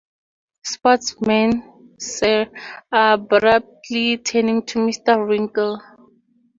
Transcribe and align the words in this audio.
Sportsman, 0.63 1.61
sir?’ 1.99 2.47
abruptly 2.91 4.17
turning 4.17 4.65
to 4.65 4.79
Mr. 4.79 5.27
Winkle. 5.29 5.79